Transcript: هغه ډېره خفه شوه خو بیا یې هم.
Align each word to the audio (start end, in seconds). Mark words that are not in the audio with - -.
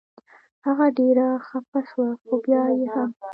هغه 0.65 0.85
ډېره 0.97 1.25
خفه 1.47 1.79
شوه 1.89 2.09
خو 2.23 2.33
بیا 2.45 2.63
یې 2.77 2.85
هم. 2.93 3.09